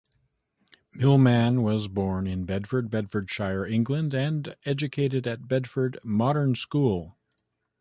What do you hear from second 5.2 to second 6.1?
at Bedford